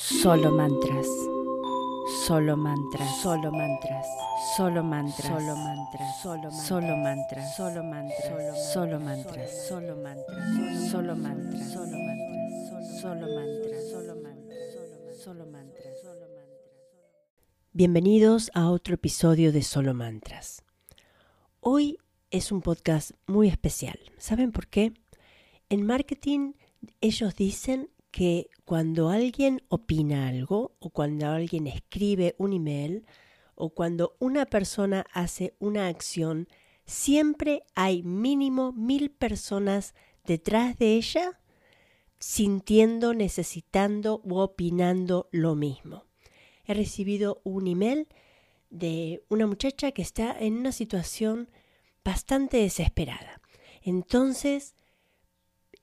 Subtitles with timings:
[0.00, 1.08] Solo mantras.
[2.24, 3.20] Solo mantras.
[3.20, 4.06] Solo mantras.
[4.56, 5.26] Solo mantras.
[5.34, 6.22] Solo mantras.
[6.22, 7.56] Solo mantras.
[7.56, 8.70] Solo mantras.
[8.70, 9.60] Solo mantras.
[9.60, 10.70] Solo mantras.
[10.88, 11.72] Solo mantras.
[11.72, 13.00] Solo mantras.
[13.00, 13.90] Solo mantras.
[13.90, 15.24] Solo mantras.
[15.24, 16.00] Solo mantras.
[16.04, 16.48] Solo mantras.
[17.72, 20.62] Bienvenidos a otro episodio de Solo Mantras.
[21.58, 21.98] Hoy
[22.30, 23.98] es un podcast muy especial.
[24.16, 24.92] ¿Saben por qué?
[25.68, 26.52] En marketing
[27.00, 33.06] ellos dicen que cuando alguien opina algo o cuando alguien escribe un email
[33.54, 36.48] o cuando una persona hace una acción,
[36.86, 39.94] siempre hay mínimo mil personas
[40.24, 41.40] detrás de ella
[42.18, 46.04] sintiendo, necesitando u opinando lo mismo.
[46.64, 48.08] He recibido un email
[48.70, 51.48] de una muchacha que está en una situación
[52.04, 53.40] bastante desesperada.
[53.82, 54.74] Entonces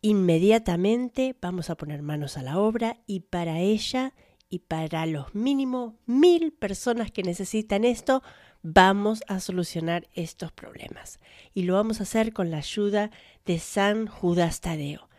[0.06, 4.14] inmediatamente vamos a poner manos a la obra y para ella
[4.50, 8.22] y para los mínimo mil personas que necesitan esto,
[8.62, 11.20] vamos a solucionar estos problemas.
[11.56, 13.10] Y lo vamos a hacer con la ayuda
[13.48, 15.10] de San Judas Tadeo,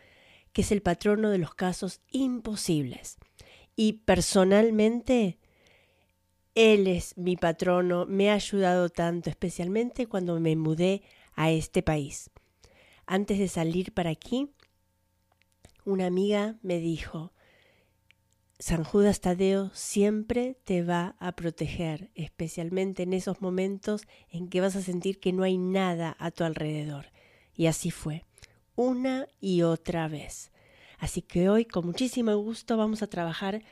[0.52, 3.18] que es el patrono de los casos imposibles.
[3.74, 5.40] Y personalmente,
[6.54, 11.02] él es mi patrono, me ha ayudado tanto, especialmente cuando me mudé
[11.34, 12.30] a este país.
[13.04, 14.52] Antes de salir para aquí,
[15.86, 17.32] una amiga me dijo,
[18.58, 24.74] San Judas Tadeo siempre te va a proteger, especialmente en esos momentos en que vas
[24.76, 27.12] a sentir que no hay nada a tu alrededor.
[27.54, 28.24] Y así fue,
[28.74, 30.50] una y otra vez.
[30.98, 33.62] Así que hoy, con muchísimo gusto, vamos a trabajar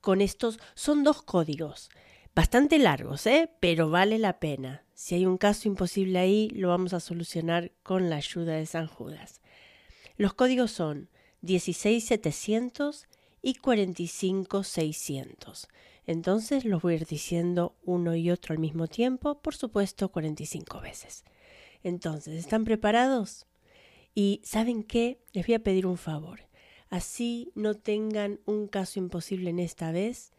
[0.00, 0.58] con estos.
[0.74, 1.88] Son dos códigos,
[2.34, 3.50] bastante largos, ¿eh?
[3.60, 4.84] pero vale la pena.
[4.94, 8.88] Si hay un caso imposible ahí, lo vamos a solucionar con la ayuda de San
[8.88, 9.40] Judas.
[10.16, 11.10] Los códigos son
[11.42, 13.06] 16700
[13.42, 15.68] y 45600.
[16.06, 20.80] Entonces los voy a ir diciendo uno y otro al mismo tiempo, por supuesto 45
[20.80, 21.24] veces.
[21.82, 23.46] Entonces, ¿están preparados?
[24.14, 25.22] Y ¿saben qué?
[25.32, 26.48] Les voy a pedir un favor.
[26.88, 30.32] Así no tengan un caso imposible en esta vez,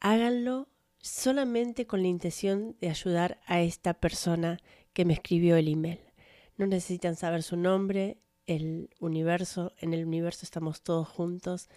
[0.00, 4.58] háganlo solamente con la intención de ayudar a esta persona
[4.94, 6.00] que me escribió el email.
[6.56, 8.16] No necesitan saber su nombre,
[8.50, 11.68] el universo, en el universo estamos todos juntos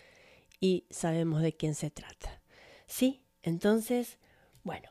[0.60, 2.42] y sabemos de quién se trata.
[2.88, 3.24] ¿Sí?
[3.44, 4.18] Entonces,
[4.64, 4.90] bueno,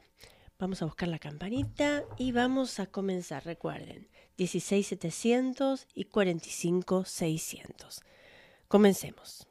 [0.59, 3.45] vamos a buscar la campanita y vamos a comenzar.
[3.45, 8.03] Recuerden, 16700 y 45600.
[8.69, 9.49] Comencemos.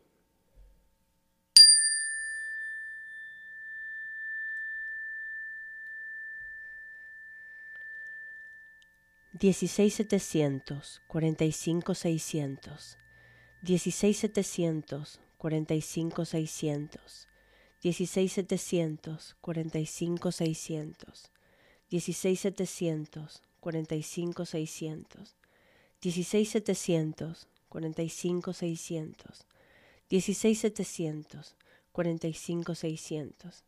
[9.40, 12.98] 16700, 45600,
[13.64, 17.28] 16700, 45600,
[17.82, 21.30] 16700, 45600,
[21.90, 23.30] 16700,
[23.62, 25.26] 45600,
[26.02, 29.46] 16700, 45600,
[30.10, 31.56] 16700,
[31.94, 33.64] 45600,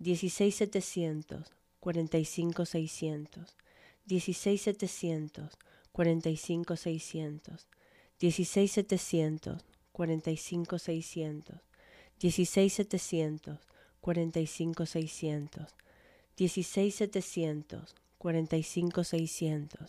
[0.00, 1.44] 16700,
[1.80, 3.54] 45600,
[4.06, 5.50] 16700,
[5.92, 7.58] 45600,
[8.18, 9.58] 16700,
[9.92, 11.62] 45600,
[12.18, 13.58] 16700,
[14.00, 15.66] 45600,
[16.36, 17.86] 16700,
[18.18, 19.86] 45600,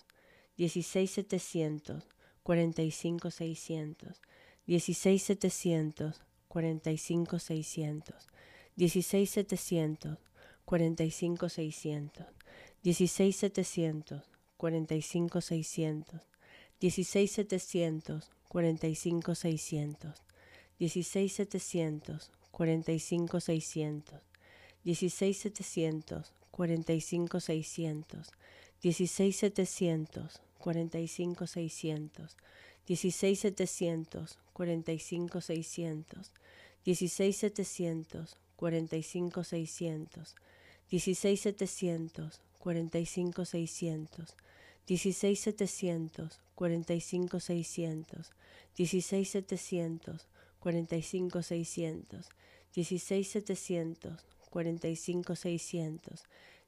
[0.57, 2.03] 16700,
[2.43, 4.13] 45600,
[4.67, 6.13] 16700,
[6.49, 8.15] 45600,
[8.77, 10.17] 16700,
[10.65, 12.25] 45600,
[12.85, 14.21] 16700,
[14.59, 16.21] 45600,
[16.79, 20.13] 16700, 45600,
[20.77, 24.21] 16700, 45600,
[24.85, 28.29] 16700, 45600,
[28.83, 30.29] 16700,
[30.59, 32.29] 45600,
[32.85, 36.31] 16700, 45600,
[36.85, 40.35] 16700, 45600,
[40.91, 44.25] 16700, 45 600,
[44.87, 45.35] 16
[45.67, 48.31] 700, 45 600,
[48.75, 49.25] 16
[49.57, 50.25] 700,
[50.59, 52.25] 45 600,
[52.73, 53.23] 16
[53.55, 54.17] 700,
[54.51, 56.23] 45 600,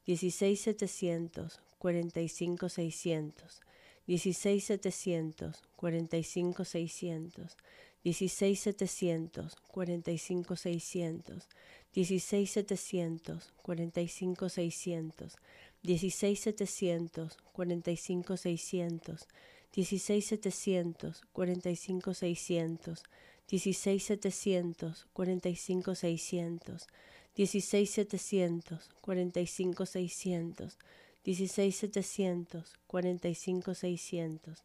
[0.06, 3.58] 16 700, 45 600,
[4.06, 7.58] 16 700, 45 600,
[8.04, 11.48] 16 700, 45 600,
[11.94, 15.36] 16 700, 45 600,
[15.84, 19.28] 16700, 45600,
[19.72, 23.04] 16700, 45600,
[23.48, 26.88] 16700, 45600,
[27.36, 30.78] 16700, 45600,
[31.24, 34.56] 16700, 45600,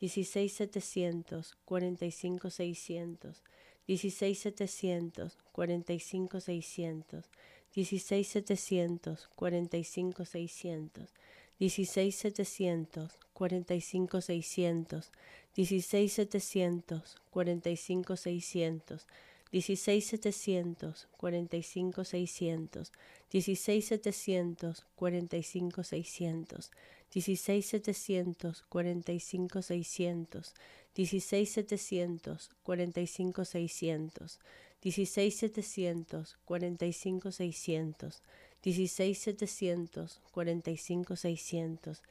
[0.00, 3.34] 16700, 45600,
[3.86, 7.24] 16700, 45600,
[7.74, 11.08] 16700, 45600,
[11.58, 15.10] 16700, 45600,
[15.54, 19.06] 16700, 45600,
[19.50, 22.90] 16700, 45600,
[23.30, 26.70] 16700, 45600,
[27.10, 30.52] 16700, 45600,
[30.94, 34.38] 16700, 45600,
[34.82, 38.22] 16700, 45600,
[38.62, 42.02] 16700, 45600,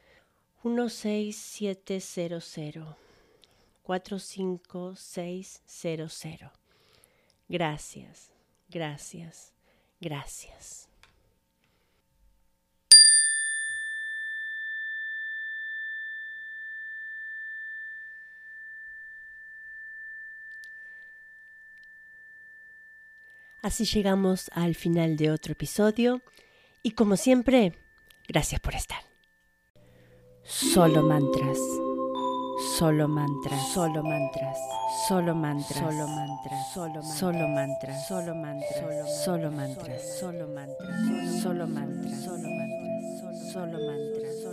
[0.62, 2.96] 16700,
[3.82, 6.52] 45600.
[7.48, 8.30] Gracias,
[8.68, 9.52] gracias,
[10.00, 10.87] gracias.
[23.68, 26.22] Así llegamos al final de otro episodio
[26.82, 27.74] y como siempre,
[28.26, 29.02] gracias por estar.
[30.42, 31.58] Solo mantras,
[32.78, 34.56] solo mantras, solo mantras,
[35.06, 41.66] solo mantras, solo mantras, solo mantras, solo mantras, solo mantras, solo mantras, solo mantras, solo
[41.68, 44.47] mantras, solo mantras, solo mantras, solo mantras, solo